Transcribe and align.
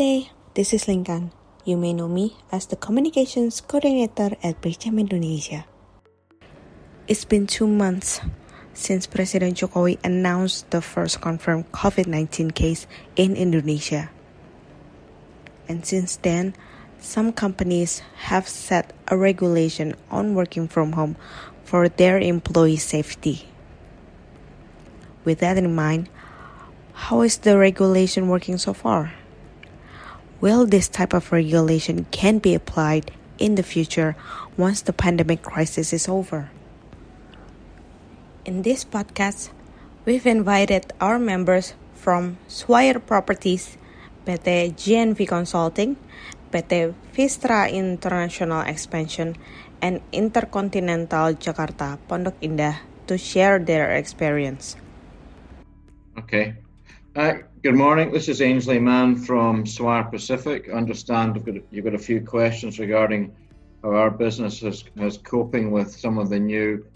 this 0.00 0.72
is 0.72 0.88
Lincoln. 0.88 1.30
You 1.66 1.76
may 1.76 1.92
know 1.92 2.08
me 2.08 2.38
as 2.50 2.64
the 2.64 2.76
Communications 2.76 3.60
Coordinator 3.60 4.32
at 4.42 4.56
BritCham 4.62 4.96
Indonesia. 4.96 5.66
It's 7.06 7.26
been 7.26 7.46
two 7.46 7.68
months 7.68 8.22
since 8.72 9.04
President 9.04 9.60
Jokowi 9.60 10.00
announced 10.02 10.70
the 10.70 10.80
first 10.80 11.20
confirmed 11.20 11.70
COVID 11.72 12.06
19 12.06 12.52
case 12.52 12.86
in 13.14 13.36
Indonesia. 13.36 14.08
And 15.68 15.84
since 15.84 16.16
then, 16.16 16.56
some 16.96 17.36
companies 17.36 18.00
have 18.32 18.48
set 18.48 18.96
a 19.08 19.18
regulation 19.18 19.92
on 20.08 20.32
working 20.32 20.66
from 20.66 20.96
home 20.96 21.20
for 21.68 21.90
their 21.90 22.16
employee 22.16 22.80
safety. 22.80 23.44
With 25.28 25.40
that 25.44 25.58
in 25.58 25.74
mind, 25.76 26.08
how 26.94 27.20
is 27.20 27.44
the 27.44 27.58
regulation 27.58 28.32
working 28.32 28.56
so 28.56 28.72
far? 28.72 29.19
Will 30.40 30.64
this 30.64 30.88
type 30.88 31.12
of 31.12 31.32
regulation 31.32 32.08
can 32.10 32.40
be 32.40 32.56
applied 32.56 33.12
in 33.36 33.60
the 33.60 33.62
future 33.62 34.16
once 34.56 34.80
the 34.80 34.92
pandemic 34.92 35.42
crisis 35.44 35.92
is 35.92 36.08
over? 36.08 36.48
In 38.48 38.62
this 38.64 38.80
podcast, 38.80 39.52
we've 40.08 40.24
invited 40.24 40.96
our 40.96 41.18
members 41.18 41.74
from 41.92 42.40
Swire 42.48 42.98
Properties, 42.98 43.76
PT 44.24 44.72
GNV 44.72 45.28
Consulting, 45.28 46.00
PT 46.48 46.96
Vistra 47.12 47.68
International 47.68 48.64
Expansion, 48.64 49.36
and 49.84 50.00
Intercontinental 50.08 51.36
Jakarta 51.36 52.00
Pondok 52.08 52.40
Indah 52.40 52.80
to 53.06 53.18
share 53.20 53.60
their 53.60 53.92
experience. 53.92 54.76
Okay. 56.16 56.56
Uh, 57.14 57.44
good 57.62 57.74
morning. 57.74 58.10
This 58.10 58.30
is 58.30 58.40
Ainsley 58.40 58.78
Mann 58.78 59.16
from 59.16 59.66
Swire 59.66 60.04
Pacific. 60.04 60.70
I 60.70 60.72
understand 60.72 61.36
you've 61.36 61.44
got, 61.44 61.54
you've 61.70 61.84
got 61.84 61.94
a 61.94 61.98
few 61.98 62.22
questions 62.22 62.78
regarding 62.78 63.36
how 63.82 63.94
our 63.94 64.10
business 64.10 64.62
is, 64.62 64.82
is 64.96 65.18
coping 65.18 65.70
with 65.70 65.92
some 65.92 66.16
of 66.16 66.30
the 66.30 66.38
new 66.38 66.86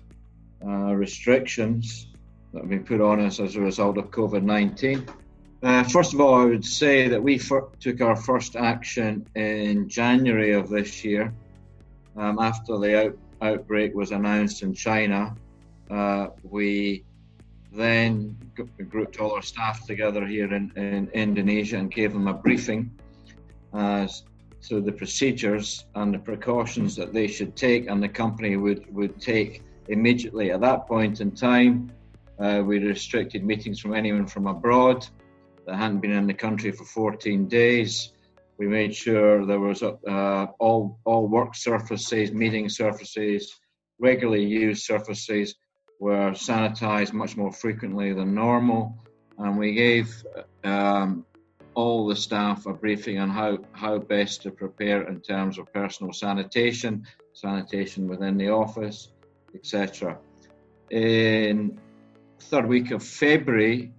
uh, 0.65 0.95
restrictions 0.95 2.07
that 2.53 2.61
have 2.61 2.71
been 2.71 2.83
put 2.83 3.03
on 3.03 3.21
us 3.21 3.41
as 3.41 3.57
a 3.57 3.61
result 3.61 3.99
of 3.99 4.11
COVID 4.11 4.43
19. 4.43 5.07
Uh, 5.63 5.85
first 5.85 6.15
of 6.15 6.21
all, 6.23 6.35
I 6.35 6.45
would 6.47 6.65
say 6.65 7.09
that 7.09 7.23
we 7.23 7.39
took 7.39 8.01
our 8.01 8.17
first 8.17 8.57
action 8.57 9.27
in 9.35 9.87
January 9.87 10.53
of 10.53 10.71
this 10.71 11.05
year 11.05 11.35
um, 12.17 12.39
after 12.39 12.79
the 12.79 13.07
out- 13.07 13.19
outbreak 13.43 13.95
was 13.95 14.13
announced 14.13 14.63
in 14.63 14.73
China. 14.73 15.37
Uh, 15.91 16.29
we 16.43 17.05
then 17.75 18.37
grouped 18.89 19.19
all 19.21 19.33
our 19.33 19.43
staff 19.43 19.87
together 19.87 20.25
here 20.27 20.53
in, 20.53 20.71
in 20.77 21.09
Indonesia 21.13 21.77
and 21.77 21.91
gave 21.91 22.13
them 22.13 22.29
a 22.29 22.35
briefing 22.35 22.91
as 23.75 24.23
to 24.69 24.81
the 24.81 24.93
procedures 24.93 25.85
and 25.97 26.15
the 26.15 26.19
precautions 26.19 26.95
that 26.97 27.13
they 27.13 27.27
should 27.27 27.57
take 27.57 27.89
and 27.89 28.03
the 28.03 28.09
company 28.09 28.57
would, 28.57 28.93
would 28.95 29.21
take 29.21 29.63
immediately. 29.89 30.53
At 30.53 30.61
that 30.61 30.87
point 30.87 31.21
in 31.21 31.33
time, 31.33 31.91
uh, 32.39 32.63
we 32.65 32.79
restricted 32.79 33.45
meetings 33.45 33.81
from 33.81 33.95
anyone 33.95 34.27
from 34.27 34.47
abroad 34.47 35.07
that 35.67 35.77
hadn't 35.77 36.01
been 36.01 36.13
in 36.13 36.27
the 36.27 36.35
country 36.35 36.71
for 36.73 36.85
14 36.85 37.49
days. 37.49 38.13
We 38.57 38.69
made 38.69 38.95
sure 38.95 39.45
there 39.45 39.61
was 39.61 39.83
uh, 39.83 40.47
all 40.61 40.99
all 41.05 41.27
work 41.27 41.57
surfaces, 41.57 42.33
meeting 42.33 42.69
surfaces, 42.69 43.53
regularly 43.99 44.45
used 44.45 44.85
surfaces 44.85 45.57
were 45.99 46.33
sanitized 46.33 47.13
much 47.13 47.37
more 47.37 47.53
frequently 47.53 48.13
than 48.13 48.35
normal, 48.35 48.99
and 49.39 49.59
we 49.59 49.73
gave 49.75 50.25
um, 50.63 51.25
all 51.75 52.07
the 52.07 52.17
staff 52.17 52.67
a 52.67 52.73
briefing 52.73 53.19
on 53.19 53.31
how, 53.31 53.59
how 53.73 53.99
best 53.99 54.43
to 54.43 54.51
prepare 54.51 55.09
in 55.09 55.21
terms 55.21 55.59
of 55.59 55.73
personal 55.73 56.13
sanitation, 56.13 57.07
sanitation 57.33 58.09
within 58.09 58.37
the 58.37 58.49
office, 58.51 59.09
etc. 59.55 60.19
In 60.91 61.79
third 62.39 62.67
week 62.67 62.91
of 62.91 63.03
February, 63.03 63.93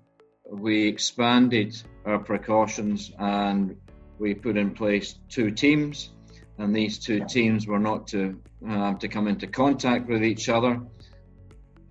we 0.50 0.88
expanded 0.88 1.76
our 2.06 2.20
precautions 2.20 3.12
and 3.20 3.76
we 4.20 4.34
put 4.34 4.58
in 4.58 4.72
place 4.72 5.16
two 5.30 5.52
teams, 5.52 6.12
and 6.58 6.74
these 6.74 7.00
two 7.00 7.26
teams 7.26 7.68
were 7.68 7.80
not 7.80 8.08
to 8.08 8.40
uh, 8.68 8.94
to 8.96 9.08
come 9.08 9.28
into 9.28 9.48
contact 9.48 10.08
with 10.08 10.24
each 10.24 10.50
other. 10.50 10.82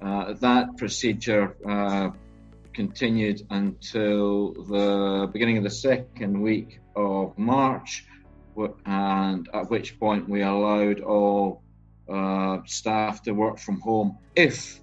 Uh, 0.04 0.34
that 0.34 0.76
procedure 0.76 1.56
uh, 1.66 2.10
continued 2.74 3.46
until 3.48 4.52
the 4.52 5.26
beginning 5.32 5.56
of 5.56 5.64
the 5.64 5.70
second 5.70 6.42
week 6.42 6.78
of 6.94 7.36
March, 7.38 8.04
and 8.84 9.48
at 9.54 9.70
which 9.70 9.98
point 9.98 10.28
we 10.28 10.42
allowed 10.42 11.00
all 11.00 11.62
uh, 12.12 12.58
staff 12.66 13.22
to 13.22 13.32
work 13.32 13.58
from 13.58 13.80
home 13.80 14.18
if 14.36 14.78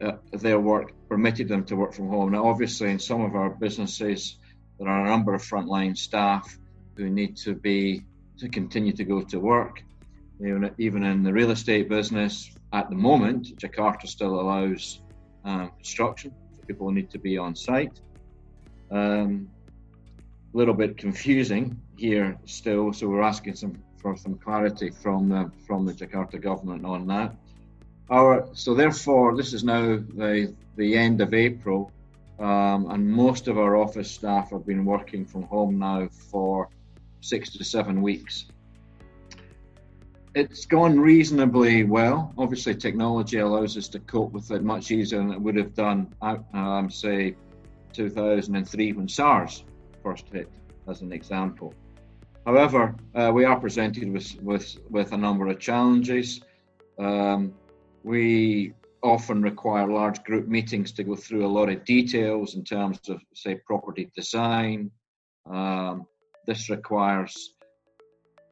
uh, 0.00 0.12
their 0.32 0.58
work 0.58 0.92
permitted 1.08 1.46
them 1.46 1.64
to 1.64 1.76
work 1.76 1.94
from 1.94 2.08
home. 2.08 2.32
Now, 2.32 2.46
obviously, 2.48 2.90
in 2.90 2.98
some 2.98 3.20
of 3.20 3.36
our 3.36 3.50
businesses, 3.50 4.36
there 4.80 4.88
are 4.88 5.06
a 5.06 5.08
number 5.08 5.32
of 5.32 5.42
frontline 5.42 5.96
staff 5.96 6.58
who 6.96 7.08
need 7.08 7.36
to 7.36 7.54
be 7.54 8.02
to 8.38 8.48
continue 8.48 8.92
to 8.94 9.04
go 9.04 9.22
to 9.22 9.38
work. 9.38 9.84
Even, 10.44 11.04
in 11.04 11.22
the 11.22 11.32
real 11.32 11.52
estate 11.52 11.88
business, 11.88 12.50
at 12.72 12.88
the 12.90 12.96
moment, 12.96 13.56
Jakarta 13.58 14.08
still 14.08 14.40
allows 14.40 15.00
uh, 15.44 15.68
construction, 15.68 16.34
so 16.56 16.62
people 16.66 16.90
need 16.90 17.10
to 17.10 17.18
be 17.18 17.38
on 17.38 17.54
site. 17.54 18.00
A 18.90 18.98
um, 18.98 19.48
little 20.52 20.74
bit 20.74 20.96
confusing 20.98 21.80
here 21.96 22.36
still, 22.44 22.92
so 22.92 23.08
we're 23.08 23.22
asking 23.22 23.54
some 23.54 23.74
for 23.98 24.16
some 24.16 24.36
clarity 24.36 24.90
from 24.90 25.28
the 25.28 25.50
from 25.64 25.86
the 25.86 25.92
Jakarta 25.92 26.40
government 26.40 26.84
on 26.84 27.06
that. 27.06 27.36
Our 28.10 28.48
so 28.52 28.74
therefore, 28.74 29.36
this 29.36 29.52
is 29.52 29.62
now 29.62 29.82
the 29.82 30.54
the 30.76 30.96
end 30.96 31.20
of 31.20 31.32
April, 31.34 31.92
um, 32.40 32.90
and 32.90 33.08
most 33.08 33.46
of 33.46 33.58
our 33.58 33.76
office 33.76 34.10
staff 34.10 34.50
have 34.50 34.66
been 34.66 34.84
working 34.84 35.24
from 35.24 35.44
home 35.44 35.78
now 35.78 36.08
for 36.08 36.68
six 37.20 37.50
to 37.50 37.64
seven 37.64 38.02
weeks 38.02 38.46
it's 40.34 40.66
gone 40.66 40.98
reasonably 40.98 41.84
well. 41.84 42.32
Obviously, 42.38 42.74
technology 42.74 43.38
allows 43.38 43.76
us 43.76 43.88
to 43.88 43.98
cope 44.00 44.32
with 44.32 44.50
it 44.50 44.62
much 44.62 44.90
easier 44.90 45.18
than 45.18 45.32
it 45.32 45.40
would 45.40 45.56
have 45.56 45.74
done, 45.74 46.12
um, 46.54 46.90
say, 46.90 47.36
2003 47.92 48.92
when 48.92 49.08
SARS 49.08 49.64
first 50.02 50.26
hit, 50.32 50.50
as 50.88 51.02
an 51.02 51.12
example. 51.12 51.74
However, 52.46 52.94
uh, 53.14 53.30
we 53.32 53.44
are 53.44 53.60
presented 53.60 54.10
with, 54.10 54.34
with, 54.42 54.76
with 54.90 55.12
a 55.12 55.16
number 55.16 55.48
of 55.48 55.60
challenges. 55.60 56.40
Um, 56.98 57.54
we 58.02 58.72
often 59.02 59.42
require 59.42 59.86
large 59.86 60.22
group 60.24 60.48
meetings 60.48 60.92
to 60.92 61.04
go 61.04 61.14
through 61.14 61.44
a 61.44 61.48
lot 61.48 61.68
of 61.68 61.84
details 61.84 62.54
in 62.54 62.64
terms 62.64 62.98
of, 63.08 63.20
say, 63.34 63.56
property 63.66 64.10
design. 64.16 64.90
Um, 65.50 66.06
this 66.46 66.70
requires 66.70 67.54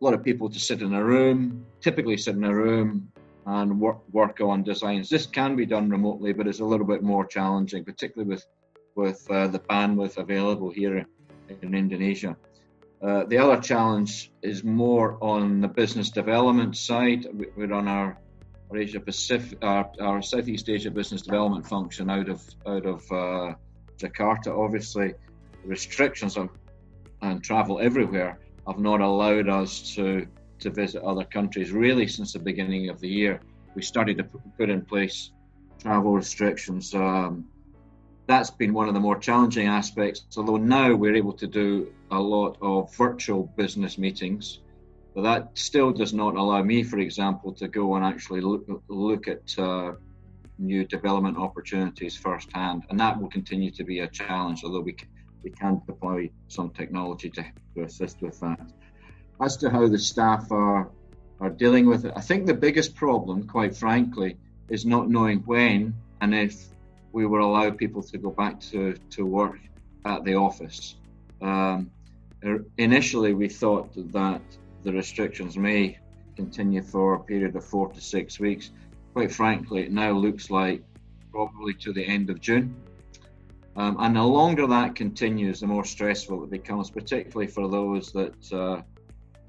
a 0.01 0.05
lot 0.05 0.15
of 0.15 0.25
people 0.25 0.49
to 0.49 0.59
sit 0.59 0.81
in 0.81 0.95
a 0.95 1.05
room, 1.05 1.65
typically 1.81 2.17
sit 2.17 2.35
in 2.35 2.45
a 2.45 2.55
room 2.55 3.13
and 3.47 3.79
work, 3.79 3.99
work 4.13 4.41
on 4.41 4.63
designs. 4.63 5.11
This 5.11 5.27
can 5.27 5.57
be 5.57 5.67
done 5.67 5.91
remotely, 5.91 6.33
but 6.33 6.47
it's 6.47 6.61
a 6.61 6.65
little 6.65 6.87
bit 6.87 7.03
more 7.03 7.27
challenging, 7.27 7.85
particularly 7.85 8.29
with 8.29 8.47
with 8.97 9.31
uh, 9.31 9.47
the 9.47 9.59
bandwidth 9.59 10.17
available 10.17 10.71
here 10.71 11.07
in 11.63 11.75
Indonesia. 11.75 12.37
Uh, 13.03 13.25
the 13.25 13.39
other 13.39 13.61
challenge 13.61 14.31
is 14.43 14.65
more 14.65 15.17
on 15.23 15.61
the 15.61 15.69
business 15.69 16.11
development 16.11 16.77
side. 16.77 17.27
We're 17.57 17.73
on 17.73 17.89
our, 17.89 18.19
our 18.71 18.77
Asia 18.77 19.01
Pacific, 19.01 19.59
our, 19.63 19.91
our, 20.01 20.21
Southeast 20.21 20.69
Asia 20.69 20.91
business 20.91 21.23
development 21.23 21.67
function 21.67 22.11
out 22.11 22.29
of 22.29 22.43
out 22.67 22.85
of 22.85 23.01
uh, 23.13 23.55
Jakarta. 23.97 24.49
Obviously, 24.49 25.15
restrictions 25.65 26.37
on 26.37 26.51
and 27.23 27.43
travel 27.43 27.81
everywhere 27.81 28.39
have 28.67 28.79
not 28.79 29.01
allowed 29.01 29.49
us 29.49 29.95
to 29.95 30.27
to 30.61 30.71
visit 30.71 31.03
other 31.03 31.25
countries 31.25 31.73
really 31.73 32.07
since 32.07 32.35
the 32.35 32.39
beginning 32.39 32.91
of 32.91 33.01
the 33.01 33.09
year. 33.09 33.41
We 33.75 33.83
started 33.83 34.19
to 34.19 34.25
put 34.25 34.69
in 34.69 34.85
place 34.85 35.31
travel 35.79 36.13
restrictions. 36.13 36.95
Um, 36.95 37.47
that's 38.27 38.51
been 38.51 38.73
one 38.73 38.87
of 38.87 38.95
the 38.95 39.01
more 39.01 39.19
challenging 39.19 39.67
aspects. 39.67 40.27
Although 40.37 40.59
now 40.59 40.95
we're 40.95 41.17
able 41.17 41.33
to 41.33 41.47
do 41.47 41.93
a 42.11 42.21
lot 42.21 42.59
of 42.61 42.95
virtual 42.95 43.45
business 43.57 43.99
meetings, 43.99 44.61
but 45.15 45.23
that 45.23 45.51
still 45.55 45.91
does 45.91 46.13
not 46.13 46.37
allow 46.37 46.63
me, 46.63 46.83
for 46.83 46.99
example, 46.99 47.53
to 47.55 47.67
go 47.67 47.97
and 47.97 48.05
actually 48.05 48.41
look, 48.41 48.65
look 48.89 49.27
at 49.27 49.59
uh, 49.59 49.93
new 50.59 50.85
development 50.85 51.39
opportunities 51.39 52.17
firsthand, 52.17 52.85
and 52.91 53.01
that 53.01 53.21
will 53.21 53.29
continue 53.29 53.71
to 53.73 53.83
be 53.83 54.01
a 54.01 54.09
challenge. 54.09 54.63
Although 54.63 54.83
we 54.83 54.93
we 55.43 55.51
can 55.51 55.81
deploy 55.87 56.31
some 56.49 56.71
technology 56.71 57.31
to, 57.31 57.45
to 57.75 57.83
assist 57.83 58.21
with 58.23 58.39
that. 58.41 58.61
As 59.41 59.57
to 59.59 59.71
how 59.71 59.89
the 59.89 59.99
staff 59.99 60.51
are 60.53 60.91
are 61.41 61.51
dealing 61.51 61.87
with 61.87 62.05
it, 62.05 62.13
I 62.15 62.21
think 62.21 62.47
the 62.47 62.55
biggest 62.55 62.95
problem, 62.95 63.47
quite 63.47 63.75
frankly, 63.75 64.37
is 64.69 64.85
not 64.85 65.09
knowing 65.09 65.39
when 65.41 65.95
and 66.21 66.35
if 66.35 66.67
we 67.13 67.27
will 67.27 67.45
allow 67.45 67.71
people 67.71 68.03
to 68.03 68.19
go 68.19 68.31
back 68.31 68.61
to, 68.61 68.95
to 69.11 69.25
work 69.25 69.59
at 70.05 70.25
the 70.25 70.35
office. 70.35 70.97
Um, 71.41 71.91
er, 72.45 72.65
initially 72.77 73.33
we 73.35 73.49
thought 73.49 73.93
that 74.13 74.43
the 74.83 74.93
restrictions 74.93 75.57
may 75.57 75.99
continue 76.37 76.83
for 76.83 77.15
a 77.15 77.21
period 77.21 77.57
of 77.57 77.65
four 77.65 77.93
to 77.93 78.01
six 78.01 78.39
weeks. 78.39 78.71
Quite 79.15 79.33
frankly, 79.33 79.83
it 79.83 79.93
now 79.93 80.13
looks 80.13 80.51
like 80.51 80.83
probably 81.33 81.75
to 81.75 81.93
the 81.93 82.05
end 82.05 82.31
of 82.31 82.41
June. 82.41 82.75
Um, 83.81 83.97
and 84.01 84.15
the 84.15 84.23
longer 84.23 84.67
that 84.67 84.95
continues, 84.95 85.61
the 85.61 85.67
more 85.67 85.87
stressful 85.87 86.45
it 86.45 86.51
becomes, 86.51 86.91
particularly 86.91 87.47
for 87.47 87.67
those 87.67 88.13
that 88.13 88.53
uh, 88.53 88.83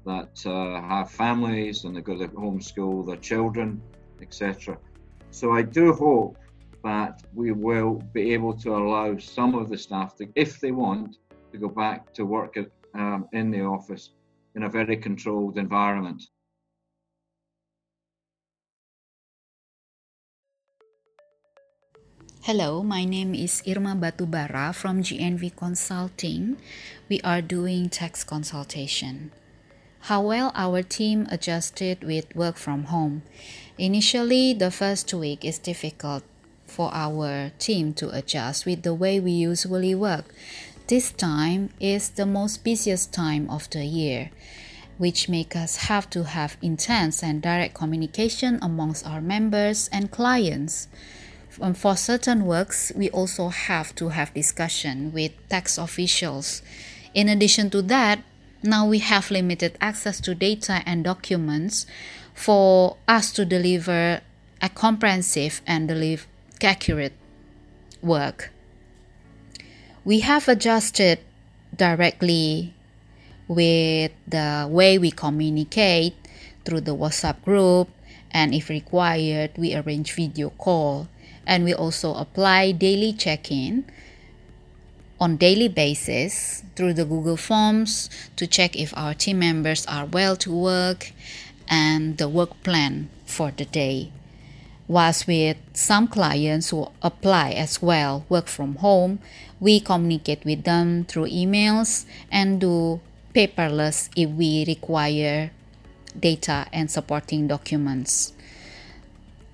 that 0.06 0.34
uh, 0.46 0.80
have 0.80 1.10
families 1.10 1.84
and 1.84 1.94
they 1.94 2.00
go 2.00 2.16
to 2.16 2.28
homeschool 2.28 3.06
their 3.06 3.18
children, 3.30 3.82
etc. 4.22 4.78
So 5.30 5.52
I 5.52 5.60
do 5.60 5.92
hope 5.92 6.38
that 6.82 7.22
we 7.34 7.52
will 7.52 8.02
be 8.14 8.32
able 8.32 8.54
to 8.64 8.74
allow 8.74 9.18
some 9.18 9.54
of 9.54 9.68
the 9.68 9.76
staff 9.76 10.16
to, 10.16 10.26
if 10.34 10.60
they 10.60 10.72
want, 10.72 11.18
to 11.52 11.58
go 11.58 11.68
back 11.68 12.14
to 12.14 12.24
work 12.24 12.56
at, 12.56 12.68
um, 12.94 13.28
in 13.34 13.50
the 13.50 13.60
office 13.60 14.14
in 14.54 14.62
a 14.62 14.68
very 14.68 14.96
controlled 14.96 15.58
environment. 15.58 16.22
Hello, 22.46 22.82
my 22.82 23.04
name 23.04 23.36
is 23.36 23.62
Irma 23.68 23.94
Batubara 23.94 24.74
from 24.74 25.00
GNV 25.00 25.54
Consulting. 25.54 26.56
We 27.08 27.20
are 27.20 27.40
doing 27.40 27.88
tax 27.88 28.24
consultation. 28.24 29.30
How 30.10 30.22
well 30.22 30.50
our 30.56 30.82
team 30.82 31.28
adjusted 31.30 32.02
with 32.02 32.34
work 32.34 32.56
from 32.56 32.90
home. 32.90 33.22
Initially, 33.78 34.54
the 34.54 34.72
first 34.72 35.14
week 35.14 35.44
is 35.44 35.60
difficult 35.60 36.24
for 36.66 36.90
our 36.92 37.52
team 37.60 37.94
to 37.94 38.10
adjust 38.10 38.66
with 38.66 38.82
the 38.82 38.92
way 38.92 39.20
we 39.20 39.30
usually 39.30 39.94
work. 39.94 40.24
This 40.88 41.12
time 41.12 41.70
is 41.78 42.10
the 42.10 42.26
most 42.26 42.64
busiest 42.64 43.12
time 43.12 43.48
of 43.50 43.70
the 43.70 43.84
year, 43.84 44.32
which 44.98 45.28
make 45.28 45.54
us 45.54 45.86
have 45.86 46.10
to 46.10 46.24
have 46.24 46.56
intense 46.60 47.22
and 47.22 47.40
direct 47.40 47.74
communication 47.74 48.58
amongst 48.60 49.06
our 49.06 49.20
members 49.20 49.88
and 49.92 50.10
clients. 50.10 50.88
And 51.60 51.76
for 51.76 51.96
certain 51.96 52.46
works, 52.46 52.92
we 52.96 53.10
also 53.10 53.48
have 53.48 53.94
to 53.96 54.08
have 54.08 54.32
discussion 54.32 55.12
with 55.12 55.32
tax 55.48 55.76
officials. 55.76 56.62
In 57.14 57.28
addition 57.28 57.68
to 57.70 57.82
that, 57.82 58.20
now 58.62 58.86
we 58.86 59.00
have 59.00 59.30
limited 59.30 59.76
access 59.80 60.20
to 60.22 60.34
data 60.34 60.82
and 60.86 61.04
documents 61.04 61.84
for 62.32 62.96
us 63.06 63.32
to 63.32 63.44
deliver 63.44 64.20
a 64.62 64.68
comprehensive 64.68 65.60
and 65.66 65.88
deliver 65.88 66.24
accurate 66.62 67.12
work. 68.00 68.50
We 70.04 70.20
have 70.20 70.48
adjusted 70.48 71.18
directly 71.76 72.74
with 73.48 74.12
the 74.26 74.68
way 74.70 74.98
we 74.98 75.10
communicate 75.10 76.14
through 76.64 76.82
the 76.82 76.94
WhatsApp 76.94 77.42
group, 77.42 77.88
and 78.30 78.54
if 78.54 78.68
required, 78.68 79.50
we 79.56 79.74
arrange 79.74 80.12
video 80.14 80.50
call. 80.50 81.08
And 81.46 81.64
we 81.64 81.74
also 81.74 82.14
apply 82.14 82.72
daily 82.72 83.12
check 83.12 83.50
in 83.50 83.84
on 85.20 85.36
daily 85.36 85.68
basis 85.68 86.64
through 86.74 86.94
the 86.94 87.04
Google 87.04 87.36
Forms 87.36 88.10
to 88.36 88.46
check 88.46 88.74
if 88.76 88.96
our 88.96 89.14
team 89.14 89.38
members 89.38 89.86
are 89.86 90.06
well 90.06 90.36
to 90.36 90.52
work 90.52 91.12
and 91.68 92.18
the 92.18 92.28
work 92.28 92.62
plan 92.62 93.08
for 93.24 93.50
the 93.50 93.64
day. 93.64 94.10
Whilst 94.88 95.26
with 95.26 95.56
some 95.72 96.08
clients 96.08 96.70
who 96.70 96.90
apply 97.02 97.52
as 97.52 97.80
well 97.80 98.26
work 98.28 98.48
from 98.48 98.76
home, 98.76 99.20
we 99.60 99.78
communicate 99.78 100.44
with 100.44 100.64
them 100.64 101.04
through 101.04 101.26
emails 101.26 102.04
and 102.30 102.60
do 102.60 103.00
paperless 103.34 104.10
if 104.16 104.28
we 104.30 104.64
require 104.66 105.52
data 106.18 106.66
and 106.72 106.90
supporting 106.90 107.46
documents. 107.46 108.32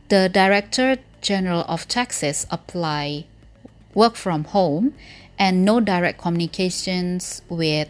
The 0.08 0.30
Director 0.32 0.96
General 1.20 1.64
of 1.68 1.88
Taxes 1.88 2.46
apply 2.50 3.26
work 3.94 4.16
from 4.16 4.44
home 4.44 4.94
and 5.38 5.64
no 5.64 5.80
direct 5.80 6.20
communications 6.20 7.42
with 7.48 7.88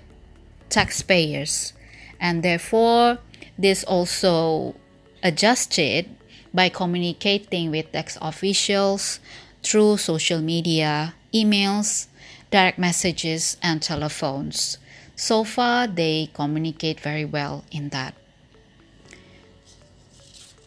taxpayers. 0.68 1.72
And 2.20 2.42
therefore, 2.42 3.18
this 3.58 3.84
also 3.84 4.74
adjusted 5.22 6.08
by 6.52 6.68
communicating 6.68 7.70
with 7.70 7.92
tax 7.92 8.18
officials 8.20 9.20
through 9.62 9.98
social 9.98 10.40
media, 10.40 11.14
emails, 11.34 12.06
direct 12.50 12.78
messages, 12.78 13.56
and 13.62 13.82
telephones. 13.82 14.78
So 15.16 15.44
far, 15.44 15.86
they 15.86 16.30
communicate 16.32 17.00
very 17.00 17.24
well 17.24 17.64
in 17.70 17.90
that. 17.90 18.14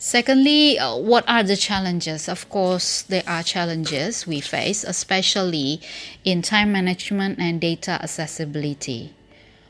Secondly, 0.04 0.80
uh, 0.80 0.96
what 0.96 1.24
are 1.30 1.44
the 1.44 1.56
challenges? 1.56 2.28
Of 2.28 2.50
course, 2.50 3.04
there 3.04 3.22
are 3.28 3.44
challenges 3.44 4.26
we 4.26 4.40
face, 4.40 4.84
especially 4.84 5.80
in 6.24 6.42
time 6.42 6.72
management 6.72 7.38
and 7.38 7.62
data 7.62 8.00
accessibility. 8.02 9.14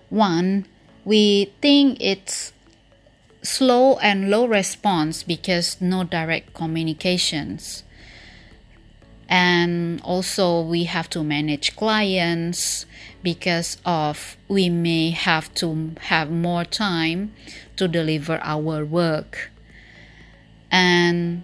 One, 0.09 0.67
we 1.03 1.51
think 1.61 1.97
it's 1.99 2.53
slow 3.41 3.97
and 3.97 4.29
low 4.29 4.45
response 4.45 5.21
because 5.21 5.81
no 5.81 6.05
direct 6.05 6.53
communications. 6.53 7.83
And 9.27 9.99
also, 10.01 10.61
we 10.61 10.85
have 10.85 11.09
to 11.09 11.25
manage 11.25 11.75
clients 11.75 12.85
because 13.21 13.75
of 13.83 14.37
we 14.47 14.69
may 14.69 15.09
have 15.09 15.53
to 15.55 15.91
have 16.03 16.31
more 16.31 16.63
time 16.63 17.33
to 17.75 17.89
deliver 17.89 18.39
our 18.41 18.85
work 18.85 19.50
and 20.71 21.43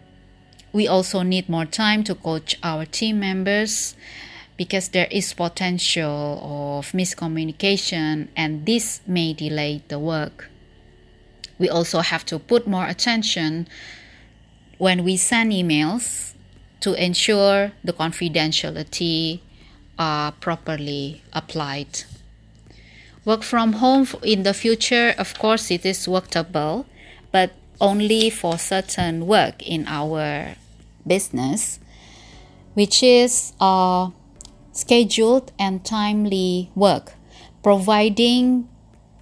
we 0.72 0.88
also 0.88 1.22
need 1.22 1.50
more 1.50 1.66
time 1.66 2.04
to 2.06 2.16
coach 2.16 2.58
our 2.64 2.86
team 2.86 3.20
members 3.20 3.96
because 4.58 4.90
there 4.90 5.08
is 5.12 5.34
potential 5.34 6.78
of 6.80 6.92
miscommunication 6.92 8.28
and 8.36 8.66
this 8.66 9.02
may 9.06 9.34
delay 9.34 9.84
the 9.88 10.00
work. 10.00 10.50
We 11.60 11.70
also 11.70 12.00
have 12.00 12.26
to 12.26 12.40
put 12.40 12.68
more 12.68 12.86
attention 12.88 13.68
when 14.78 15.04
we 15.04 15.18
send 15.18 15.52
emails 15.52 16.34
to 16.82 16.94
ensure 16.94 17.72
the 17.84 17.94
confidentiality 17.94 19.42
are 19.98 20.32
properly 20.32 21.24
applied. 21.34 22.04
Work 23.26 23.44
from 23.44 23.74
home 23.74 24.08
in 24.24 24.44
the 24.44 24.54
future 24.54 25.14
of 25.18 25.38
course 25.38 25.70
it 25.72 25.86
is 25.86 26.08
workable 26.08 26.86
only 27.80 28.30
for 28.30 28.58
certain 28.58 29.28
work 29.28 29.62
in 29.62 29.86
our 29.88 30.56
business, 31.06 31.80
which 32.74 33.04
is 33.04 33.54
uh, 33.60 34.10
scheduled 34.72 35.52
and 35.60 35.84
timely 35.84 36.72
work, 36.76 37.14
providing 37.64 38.68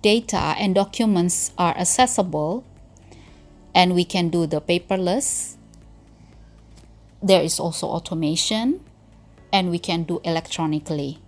data 0.01 0.55
and 0.57 0.75
documents 0.75 1.51
are 1.57 1.75
accessible 1.77 2.63
and 3.73 3.93
we 3.93 4.05
can 4.05 4.29
do 4.29 4.45
the 4.45 4.61
paperless. 4.61 5.57
There 7.21 7.41
is 7.41 7.59
also 7.59 7.87
automation 7.87 8.81
and 9.51 9.71
we 9.71 9.79
can 9.79 10.03
do 10.03 10.21
electronically. 10.23 11.19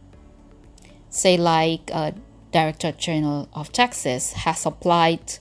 Say, 1.10 1.38
like 1.38 1.90
uh, 1.92 2.12
Director 2.52 2.92
General 2.92 3.50
of 3.54 3.72
Taxes 3.72 4.34
has 4.34 4.66
applied 4.66 5.40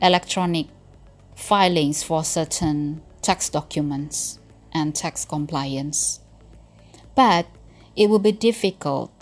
electronic 0.00 0.66
filings 1.36 2.02
for 2.02 2.24
certain 2.24 3.02
tax 3.22 3.48
documents 3.48 4.40
and 4.72 4.94
tax 4.94 5.24
compliance. 5.24 6.20
But 7.14 7.46
it 7.94 8.10
will 8.10 8.18
be 8.18 8.32
difficult 8.32 9.12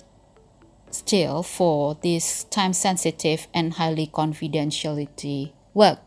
still 0.91 1.43
for 1.43 1.97
this 2.03 2.45
time 2.45 2.73
sensitive 2.73 3.49
and 3.53 3.75
highly 3.75 4.07
confidentiality 4.07 5.53
work, 5.75 5.99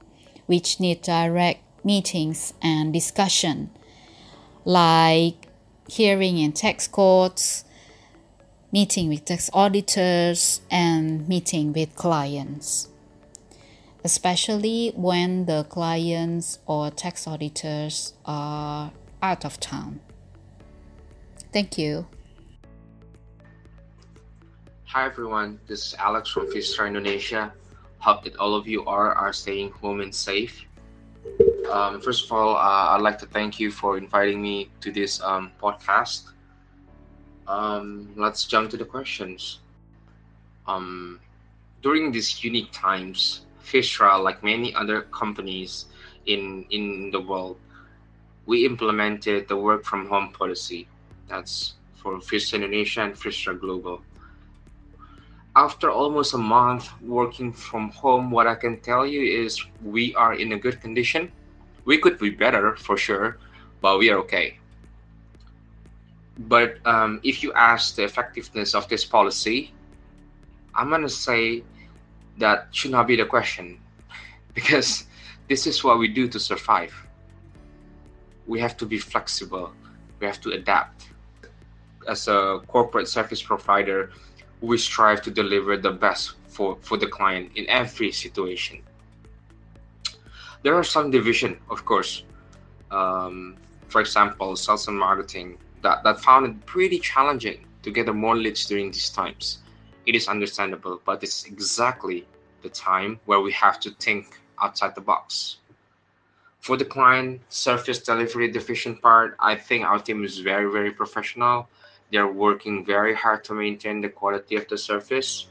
which 0.46 0.80
need 0.80 1.02
direct 1.02 1.60
meetings 1.84 2.54
and 2.62 2.94
discussion, 2.94 3.70
like 4.64 5.48
hearing 5.90 6.38
in 6.38 6.54
tax 6.54 6.88
courts, 6.88 7.66
meeting 8.72 9.10
with 9.10 9.26
tax 9.26 9.50
auditors, 9.54 10.62
and 10.72 11.28
meeting 11.28 11.74
with 11.74 11.96
clients 11.96 12.88
especially 14.04 14.92
when 14.96 15.46
the 15.46 15.64
clients 15.70 16.60
or 16.66 16.90
tax 16.92 17.28
auditors 17.28 18.14
are 18.26 18.92
out 19.22 19.46
of 19.46 19.60
town. 19.60 20.00
Thank 21.52 21.78
you. 21.78 22.08
Hi 24.86 25.06
everyone, 25.06 25.60
this 25.68 25.88
is 25.88 25.96
Alex 26.00 26.30
from 26.30 26.48
Vistra 26.48 26.88
Indonesia. 26.88 27.54
Hope 28.00 28.24
that 28.24 28.38
all 28.38 28.56
of 28.56 28.68
you 28.68 28.86
are 28.86 29.14
are 29.14 29.34
staying 29.34 29.72
home 29.72 30.02
and 30.02 30.14
safe. 30.14 30.66
Um, 31.72 32.00
first 32.00 32.26
of 32.26 32.32
all, 32.32 32.56
uh, 32.56 32.96
I'd 32.96 33.02
like 33.02 33.18
to 33.20 33.26
thank 33.26 33.60
you 33.60 33.70
for 33.70 33.98
inviting 33.98 34.42
me 34.42 34.70
to 34.82 34.92
this 34.92 35.22
um, 35.22 35.52
podcast. 35.62 36.32
Um, 37.48 38.14
let's 38.16 38.46
jump 38.46 38.70
to 38.72 38.78
the 38.78 38.86
questions. 38.86 39.60
Um, 40.68 41.20
during 41.82 42.12
these 42.12 42.44
unique 42.44 42.72
times, 42.72 43.47
Vistra, 43.72 44.22
like 44.22 44.44
many 44.44 44.74
other 44.74 45.02
companies 45.12 45.86
in 46.26 46.66
in 46.70 47.12
the 47.12 47.20
world, 47.20 47.58
we 48.46 48.66
implemented 48.66 49.48
the 49.48 49.58
work 49.58 49.84
from 49.84 50.08
home 50.08 50.32
policy. 50.32 50.88
That's 51.28 51.76
for 51.96 52.18
Vistra 52.20 52.56
Indonesia 52.56 53.02
and 53.02 53.14
Vistra 53.14 53.60
Global. 53.60 54.02
After 55.56 55.90
almost 55.90 56.34
a 56.34 56.38
month 56.38 56.90
working 57.02 57.52
from 57.52 57.90
home, 57.90 58.30
what 58.32 58.48
I 58.48 58.56
can 58.56 58.80
tell 58.80 59.06
you 59.06 59.22
is 59.44 59.60
we 59.84 60.14
are 60.16 60.34
in 60.36 60.54
a 60.54 60.58
good 60.58 60.80
condition. 60.80 61.32
We 61.86 61.98
could 61.98 62.20
be 62.20 62.30
better 62.30 62.76
for 62.78 62.96
sure, 62.96 63.38
but 63.82 63.98
we 63.98 64.10
are 64.12 64.20
okay. 64.20 64.60
But 66.38 66.78
um, 66.86 67.20
if 67.24 67.42
you 67.42 67.52
ask 67.54 67.96
the 67.96 68.04
effectiveness 68.04 68.76
of 68.76 68.88
this 68.88 69.04
policy, 69.04 69.74
I'm 70.76 70.90
gonna 70.92 71.10
say 71.10 71.64
that 72.38 72.68
should 72.72 72.92
not 72.92 73.08
be 73.08 73.16
the 73.16 73.26
question 73.26 73.80
because 74.54 75.06
this 75.48 75.68
is 75.68 75.84
what 75.84 76.00
we 76.00 76.08
do 76.08 76.28
to 76.28 76.40
survive. 76.40 76.94
We 78.48 78.60
have 78.60 78.78
to 78.78 78.86
be 78.86 78.98
flexible, 78.98 79.72
we 80.20 80.28
have 80.28 80.42
to 80.42 80.52
adapt. 80.52 81.10
As 82.08 82.28
a 82.28 82.62
corporate 82.68 83.08
service 83.08 83.42
provider, 83.42 84.12
we 84.62 84.78
strive 84.78 85.22
to 85.24 85.32
deliver 85.32 85.78
the 85.78 85.92
best 85.92 86.34
for, 86.48 86.78
for 86.82 86.98
the 86.98 87.08
client 87.08 87.52
in 87.56 87.70
every 87.70 88.12
situation. 88.12 88.82
There 90.64 90.76
are 90.76 90.84
some 90.84 91.12
division, 91.12 91.60
of 91.70 91.86
course. 91.86 92.24
Um, 92.90 93.58
for 93.90 94.02
example, 94.02 94.56
sales 94.56 94.88
and 94.88 94.98
marketing 94.98 95.58
that, 95.82 96.04
that 96.04 96.22
found 96.22 96.46
it 96.46 96.66
pretty 96.66 97.00
challenging 97.00 97.66
to 97.84 97.92
get 97.92 98.14
more 98.14 98.36
leads 98.36 98.66
during 98.66 98.92
these 98.92 99.10
times. 99.10 99.60
It 100.08 100.16
is 100.16 100.30
understandable, 100.30 101.02
but 101.06 101.22
it's 101.22 101.44
exactly 101.44 102.26
the 102.64 102.70
time 102.70 103.20
where 103.26 103.42
we 103.42 103.52
have 103.52 103.78
to 103.82 103.92
think 103.92 104.40
outside 104.64 104.96
the 104.96 105.02
box. 105.02 105.58
For 106.62 106.78
the 106.78 106.86
client 106.86 107.42
service 107.50 108.00
delivery 108.00 108.50
deficient 108.50 109.02
part, 109.02 109.36
I 109.38 109.56
think 109.56 109.84
our 109.86 110.00
team 110.00 110.24
is 110.24 110.40
very, 110.40 110.72
very 110.72 110.92
professional. 110.92 111.68
They're 112.10 112.32
working 112.32 112.86
very 112.86 113.14
hard 113.14 113.44
to 113.46 113.54
maintain 113.54 114.00
the 114.00 114.08
quality 114.08 114.56
of 114.56 114.68
the 114.70 114.78
service. 114.78 115.48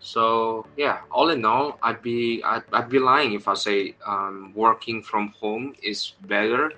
So 0.00 0.66
yeah, 0.76 1.02
all 1.10 1.30
in 1.30 1.44
all, 1.44 1.78
I'd 1.80 2.02
be 2.02 2.42
I'd, 2.42 2.64
I'd 2.72 2.90
be 2.90 2.98
lying 2.98 3.32
if 3.34 3.48
I 3.48 3.54
say 3.54 3.94
um, 4.04 4.52
working 4.54 5.00
from 5.00 5.28
home 5.40 5.74
is 5.80 6.12
better 6.22 6.72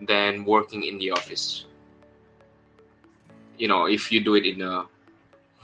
than 0.00 0.44
working 0.44 0.82
in 0.82 0.98
the 0.98 1.12
office. 1.12 1.66
You 3.56 3.68
know, 3.68 3.86
if 3.86 4.10
you 4.10 4.20
do 4.20 4.34
it 4.34 4.44
in 4.44 4.62
a 4.62 4.84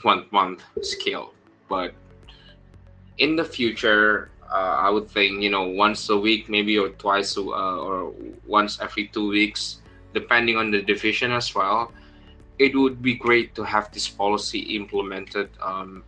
one 0.02 0.26
month 0.30 0.62
scale, 0.82 1.34
but 1.68 1.94
in 3.18 3.36
the 3.36 3.44
future, 3.44 4.30
uh, 4.50 4.76
I 4.86 4.90
would 4.90 5.10
think 5.10 5.42
you 5.42 5.50
know 5.50 5.68
once 5.68 6.08
a 6.08 6.16
week, 6.16 6.48
maybe 6.48 6.78
or 6.78 6.90
twice 6.90 7.36
uh, 7.36 7.42
or 7.42 8.12
once 8.46 8.80
every 8.80 9.08
two 9.08 9.28
weeks, 9.28 9.82
depending 10.14 10.56
on 10.56 10.70
the 10.70 10.82
division 10.82 11.32
as 11.32 11.54
well. 11.54 11.92
It 12.58 12.74
would 12.74 13.02
be 13.02 13.14
great 13.14 13.54
to 13.54 13.62
have 13.62 13.92
this 13.92 14.08
policy 14.08 14.74
implemented 14.74 15.50
um, 15.62 16.02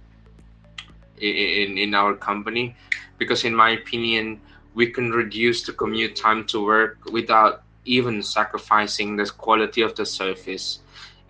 in 1.18 1.78
in 1.78 1.94
our 1.94 2.14
company, 2.14 2.74
because 3.18 3.44
in 3.44 3.54
my 3.54 3.70
opinion, 3.70 4.40
we 4.74 4.86
can 4.90 5.10
reduce 5.12 5.62
the 5.62 5.72
commute 5.72 6.16
time 6.16 6.44
to 6.46 6.64
work 6.64 6.98
without 7.12 7.62
even 7.84 8.22
sacrificing 8.22 9.16
the 9.16 9.26
quality 9.26 9.82
of 9.82 9.94
the 9.94 10.04
service 10.04 10.80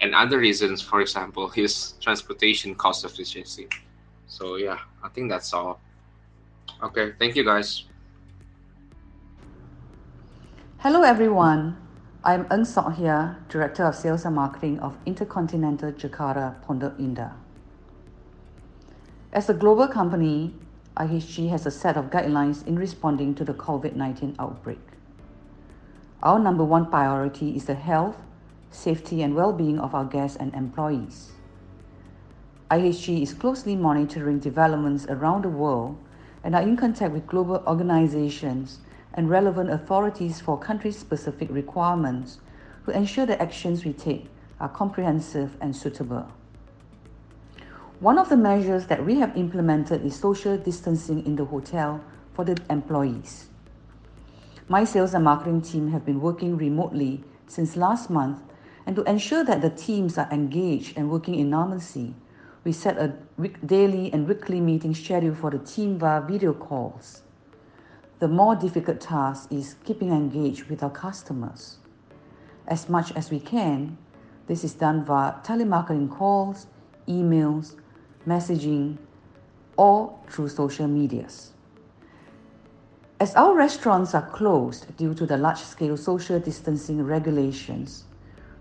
and 0.01 0.15
other 0.15 0.39
reasons 0.39 0.81
for 0.81 1.01
example 1.01 1.49
his 1.49 1.95
transportation 2.01 2.75
cost 2.75 3.05
efficiency 3.05 3.69
so 4.27 4.57
yeah 4.57 4.79
i 5.03 5.09
think 5.09 5.31
that's 5.31 5.53
all. 5.53 5.81
Okay 6.83 7.13
thank 7.19 7.37
you 7.37 7.45
guys. 7.45 7.85
Hello 10.79 11.03
everyone. 11.03 11.77
I'm 12.25 12.47
Eng 12.51 12.65
Sok 12.65 12.97
here 12.97 13.37
director 13.49 13.85
of 13.85 13.95
sales 13.95 14.25
and 14.25 14.37
marketing 14.37 14.81
of 14.81 14.97
intercontinental 15.05 15.93
jakarta 15.93 16.57
pondok 16.65 16.97
indah. 16.97 17.37
As 19.33 19.51
a 19.51 19.55
global 19.55 19.89
company 19.89 20.55
ihg 20.97 21.49
has 21.51 21.67
a 21.67 21.71
set 21.71 21.97
of 21.97 22.09
guidelines 22.09 22.67
in 22.67 22.79
responding 22.79 23.35
to 23.35 23.45
the 23.45 23.55
covid-19 23.55 24.37
outbreak. 24.39 24.81
Our 26.23 26.39
number 26.39 26.65
one 26.65 26.89
priority 26.89 27.57
is 27.57 27.65
the 27.65 27.75
health, 27.75 28.17
safety, 28.71 29.23
and 29.23 29.35
well 29.35 29.53
being 29.53 29.79
of 29.79 29.95
our 29.95 30.05
guests 30.05 30.37
and 30.37 30.55
employees. 30.55 31.33
IHG 32.71 33.23
is 33.23 33.35
closely 33.35 33.75
monitoring 33.75 34.39
developments 34.39 35.07
around 35.09 35.43
the 35.43 35.49
world 35.49 35.99
and 36.45 36.55
are 36.55 36.63
in 36.63 36.77
contact 36.77 37.13
with 37.13 37.27
global 37.27 37.63
organizations 37.67 38.79
and 39.15 39.29
relevant 39.29 39.71
authorities 39.71 40.41
for 40.41 40.59
country 40.59 40.93
specific 40.93 41.49
requirements 41.51 42.39
to 42.85 42.93
ensure 42.93 43.27
the 43.27 43.41
actions 43.43 43.85
we 43.85 43.93
take 43.93 44.27
are 44.61 44.69
comprehensive 44.69 45.57
and 45.61 45.75
suitable. 45.75 46.27
One 48.01 48.19
of 48.19 48.29
the 48.29 48.37
measures 48.37 48.87
that 48.87 49.05
we 49.05 49.17
have 49.17 49.37
implemented 49.37 50.05
is 50.07 50.17
social 50.17 50.57
distancing 50.57 51.27
in 51.27 51.37
the 51.37 51.45
hotel 51.45 52.03
for 52.33 52.45
the 52.45 52.57
employees. 52.71 53.49
My 54.69 54.85
sales 54.85 55.13
and 55.13 55.25
marketing 55.25 55.63
team 55.63 55.91
have 55.91 56.07
been 56.07 56.21
working 56.21 56.57
remotely 56.57 57.25
since 57.47 57.77
last 57.77 58.09
month, 58.09 58.41
and 58.91 58.97
to 58.97 59.05
ensure 59.05 59.45
that 59.45 59.63
the 59.63 59.71
teams 59.71 60.19
are 60.19 60.29
engaged 60.33 60.99
and 60.99 61.09
working 61.09 61.37
in 61.37 61.49
normalcy, 61.49 62.13
we 62.65 62.73
set 62.73 62.99
a 62.99 63.15
daily 63.65 64.13
and 64.13 64.27
weekly 64.27 64.61
meeting 64.61 64.97
schedule 64.97 65.33
for 65.33 65.49
the 65.49 65.61
team 65.61 65.97
via 65.97 66.21
video 66.21 66.53
calls. 66.53 67.23
The 68.19 68.27
more 68.27 68.57
difficult 68.57 69.01
task 69.01 69.53
is 69.53 69.77
keeping 69.85 70.11
engaged 70.11 70.65
with 70.65 70.83
our 70.83 70.91
customers. 70.91 71.77
As 72.67 72.89
much 72.89 73.13
as 73.13 73.31
we 73.31 73.39
can, 73.39 73.97
this 74.49 74.65
is 74.65 74.75
done 74.75 75.05
via 75.05 75.35
telemarketing 75.45 76.11
calls, 76.11 76.67
emails, 77.07 77.77
messaging, 78.27 78.99
or 79.77 80.19
through 80.29 80.49
social 80.49 80.89
medias. 80.89 81.53
As 83.21 83.37
our 83.37 83.55
restaurants 83.55 84.17
are 84.17 84.29
closed 84.31 84.97
due 84.97 85.15
to 85.15 85.27
the 85.27 85.37
large 85.37 85.61
scale 85.61 85.97
social 85.97 86.41
distancing 86.41 87.01
regulations, 87.05 88.07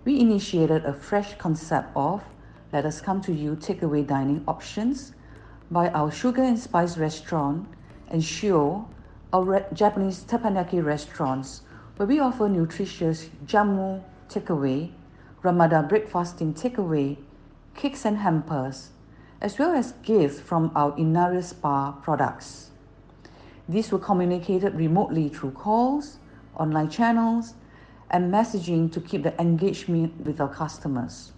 we 0.09 0.19
initiated 0.19 0.85
a 0.85 0.93
fresh 0.93 1.37
concept 1.37 1.87
of 1.95 2.23
Let 2.73 2.83
Us 2.83 2.99
Come 2.99 3.21
to 3.21 3.31
You 3.31 3.55
takeaway 3.55 4.07
dining 4.07 4.43
options 4.47 5.13
by 5.69 5.89
our 5.89 6.09
Sugar 6.09 6.41
and 6.41 6.57
Spice 6.57 6.97
restaurant 6.97 7.69
and 8.07 8.19
Shio, 8.19 8.87
our 9.31 9.43
re- 9.43 9.65
Japanese 9.71 10.23
teppanyaki 10.23 10.83
restaurants, 10.83 11.61
where 11.97 12.07
we 12.07 12.19
offer 12.19 12.49
nutritious 12.49 13.29
jamu 13.45 14.01
takeaway, 14.29 14.89
Ramadan 15.43 15.87
breakfasting 15.87 16.55
takeaway, 16.55 17.15
cakes 17.75 18.03
and 18.03 18.17
hampers, 18.17 18.89
as 19.41 19.59
well 19.59 19.75
as 19.75 19.91
gifts 20.01 20.39
from 20.39 20.71
our 20.75 20.97
Inari 20.97 21.43
Spa 21.43 21.91
products. 21.91 22.71
These 23.67 23.91
were 23.91 23.99
communicated 23.99 24.73
remotely 24.73 25.29
through 25.29 25.51
calls, 25.51 26.17
online 26.55 26.89
channels, 26.89 27.53
and 28.09 28.33
messaging 28.33 28.91
to 28.91 28.99
keep 28.99 29.23
the 29.23 29.39
engagement 29.39 30.25
with 30.25 30.41
our 30.41 30.47
customers. 30.47 31.31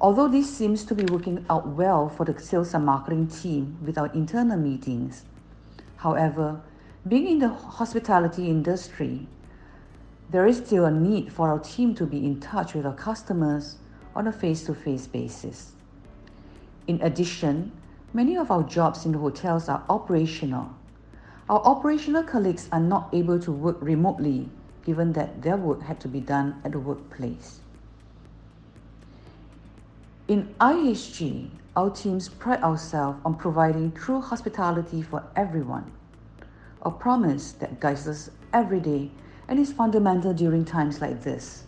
Although 0.00 0.28
this 0.28 0.54
seems 0.54 0.84
to 0.84 0.94
be 0.94 1.06
working 1.06 1.44
out 1.48 1.66
well 1.68 2.08
for 2.08 2.24
the 2.24 2.38
sales 2.38 2.74
and 2.74 2.84
marketing 2.84 3.28
team 3.28 3.78
with 3.84 3.96
our 3.96 4.08
internal 4.12 4.58
meetings, 4.58 5.24
however, 5.96 6.60
being 7.08 7.26
in 7.26 7.38
the 7.38 7.48
hospitality 7.48 8.48
industry, 8.50 9.26
there 10.30 10.46
is 10.46 10.58
still 10.58 10.84
a 10.84 10.90
need 10.90 11.32
for 11.32 11.48
our 11.48 11.58
team 11.58 11.94
to 11.94 12.04
be 12.04 12.24
in 12.24 12.40
touch 12.40 12.74
with 12.74 12.84
our 12.84 12.94
customers 12.94 13.76
on 14.14 14.26
a 14.26 14.32
face 14.32 14.64
to 14.64 14.74
face 14.74 15.06
basis. 15.06 15.72
In 16.86 17.00
addition, 17.00 17.72
many 18.12 18.36
of 18.36 18.50
our 18.50 18.62
jobs 18.62 19.06
in 19.06 19.12
the 19.12 19.18
hotels 19.18 19.68
are 19.68 19.84
operational 19.88 20.74
our 21.48 21.60
operational 21.60 22.24
colleagues 22.24 22.68
are 22.72 22.80
not 22.80 23.08
able 23.12 23.38
to 23.38 23.52
work 23.52 23.76
remotely 23.80 24.48
given 24.86 25.12
that 25.12 25.42
their 25.42 25.56
work 25.56 25.82
had 25.82 25.98
to 25.98 26.06
be 26.06 26.20
done 26.20 26.62
at 26.64 26.70
the 26.70 26.78
workplace. 26.78 27.58
In 30.28 30.54
IHG, 30.60 31.50
our 31.74 31.90
teams 31.90 32.28
pride 32.28 32.62
ourselves 32.62 33.18
on 33.24 33.34
providing 33.34 33.90
true 33.90 34.20
hospitality 34.20 35.02
for 35.02 35.24
everyone, 35.34 35.90
a 36.82 36.90
promise 36.90 37.52
that 37.52 37.80
guides 37.80 38.06
us 38.06 38.30
every 38.52 38.78
day 38.78 39.10
and 39.48 39.58
is 39.58 39.72
fundamental 39.72 40.32
during 40.32 40.64
times 40.64 41.00
like 41.00 41.20
this. 41.22 41.64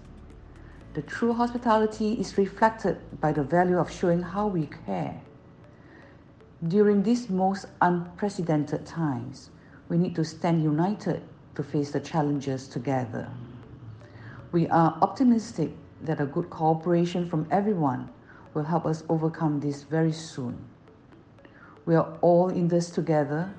The 0.94 1.02
true 1.02 1.32
hospitality 1.32 2.12
is 2.14 2.38
reflected 2.38 2.98
by 3.20 3.32
the 3.32 3.42
value 3.42 3.78
of 3.78 3.90
showing 3.90 4.22
how 4.22 4.46
we 4.46 4.68
care. 4.86 5.20
During 6.66 7.02
these 7.02 7.28
most 7.28 7.66
unprecedented 7.80 8.86
times, 8.86 9.50
we 9.88 9.98
need 9.98 10.14
to 10.14 10.24
stand 10.24 10.62
united 10.62 11.22
to 11.54 11.62
face 11.62 11.90
the 11.90 12.00
challenges 12.00 12.68
together. 12.68 13.28
We 14.52 14.68
are 14.68 14.96
optimistic 15.02 15.70
that 16.02 16.20
a 16.20 16.26
good 16.26 16.50
cooperation 16.50 17.28
from 17.28 17.46
everyone 17.50 18.08
will 18.54 18.64
help 18.64 18.86
us 18.86 19.04
overcome 19.08 19.60
this 19.60 19.82
very 19.82 20.12
soon. 20.12 20.58
We 21.84 21.94
are 21.94 22.18
all 22.20 22.48
in 22.48 22.68
this 22.68 22.90
together, 22.90 23.52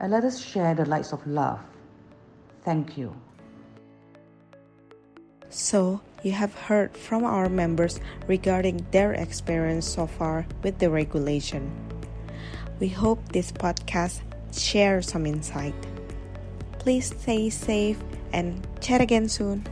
and 0.00 0.12
let 0.12 0.24
us 0.24 0.38
share 0.38 0.74
the 0.74 0.84
lights 0.84 1.12
of 1.12 1.26
love. 1.26 1.60
Thank 2.62 2.96
you. 2.98 3.14
So, 5.48 6.00
you 6.22 6.32
have 6.32 6.54
heard 6.54 6.96
from 6.96 7.24
our 7.24 7.48
members 7.48 8.00
regarding 8.26 8.86
their 8.90 9.12
experience 9.12 9.86
so 9.86 10.06
far 10.06 10.46
with 10.62 10.78
the 10.78 10.90
regulation. 10.90 11.70
We 12.80 12.88
hope 12.88 13.32
this 13.32 13.50
podcast 13.50 14.20
shares 14.52 15.08
some 15.08 15.26
insight. 15.26 15.74
Please 16.88 17.12
stay 17.20 17.50
safe 17.50 18.00
and 18.32 18.66
chat 18.80 19.02
again 19.02 19.28
soon. 19.28 19.62